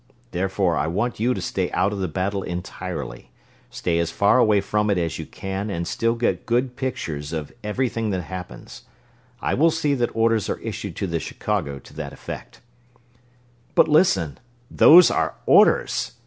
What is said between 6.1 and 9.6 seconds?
get good pictures of everything that happens. I